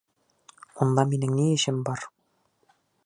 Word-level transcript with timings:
Унда 0.85 1.05
минең 1.11 1.35
ни 1.41 1.45
эшем 1.59 1.77
бар? 1.91 2.07